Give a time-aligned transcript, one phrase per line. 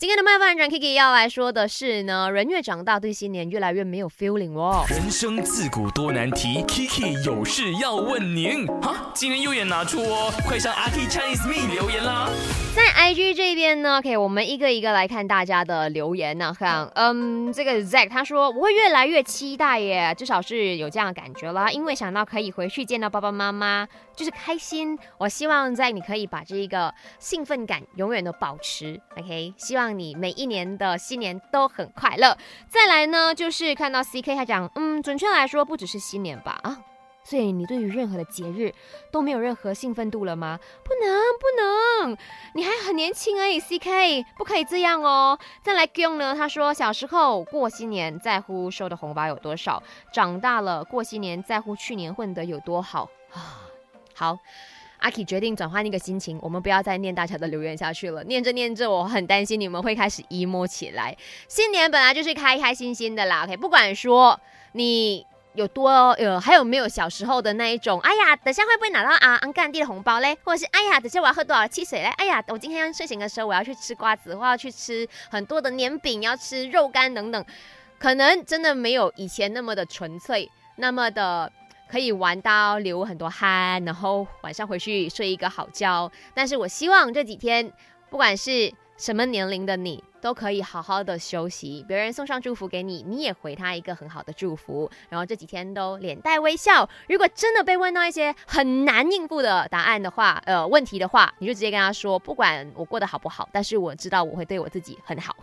[0.00, 4.82] 今天的麦饭人 Kiki 要来说的是呢，人越长大，对新年越来越没有 feeling 哦。
[4.88, 8.66] 人生自古多难题，Kiki 有事要问您。
[8.80, 12.30] 哈，今天右眼拿出哦，快上阿 K Chinese Me 留言啦。
[12.74, 16.56] 在 IG 这边呢，OK，我们一个一个来看大家的留言呢。
[16.58, 23.86] 看，嗯，这个 Zack 他说我会越来越期待耶，至少是有这样的感觉啦，因为想到可以回去见到爸爸妈妈，
[24.16, 24.98] 就是开心。
[25.18, 29.89] 我希望在你可以把这一个兴奋感永远都保持，OK，希望。
[29.98, 32.36] 你每一年的新年都很快乐。
[32.68, 36.78] 再来呢，就是看到 C K 他讲，嗯，准确来说不只是新年吧，啊，
[37.24, 38.74] 所以你对于任何的节日
[39.10, 40.58] 都没有任何兴奋度了吗？
[40.84, 42.16] 不能，不能，
[42.54, 45.38] 你还很年轻而已，C K 不可以这样哦。
[45.62, 49.82] 再来 Gung 呢，他说小时候过新年在乎收的红包有多少，
[50.12, 53.68] 长大了过新年在乎去年混得有多好啊。
[54.14, 54.38] 好。
[55.00, 58.22] 阿 K 决定转换一个心情，我们不要再念大家的留言下去了。
[58.24, 61.16] 念着念着，我很担心你们会开始 emo 起来。
[61.48, 64.38] 新年本来就是开开心心的啦，OK，不管说
[64.72, 70.36] 你有多呃，还有没有小时候的那一种，哎呀，等下会不会拿到啊安干地的红包嘞？
[70.44, 72.08] 或者是哎呀，等下我要喝多少汽水嘞？
[72.18, 77.44] 哎呀，我今天睡醒的时候我要去吃瓜子，或要去吃很多的年饼，要吃肉干等等，
[77.98, 81.50] 可能真的没有以前那么的纯粹，那么的。
[81.90, 86.10] 可以玩到流很多汗，然后晚上回去睡一个好觉。
[86.32, 87.72] 但是我希望这几天，
[88.08, 91.84] 不管是什么年龄的你，都可以好好的休息。
[91.88, 94.88] 别人送上祝福给你，你也回他一个很好的祝福。
[95.08, 96.88] 然后这几天都脸带微笑。
[97.08, 105.34] 如果真的被问到一些很难应付的答案的话，呃，问题的话，你就直接跟他说，不管我过得好不好，但是我知道我会对我自己很好。